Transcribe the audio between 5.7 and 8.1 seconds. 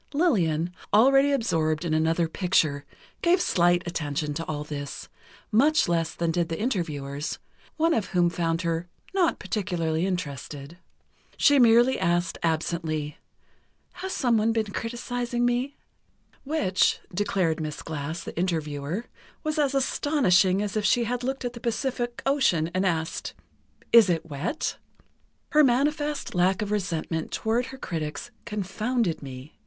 less than did the interviewers, one of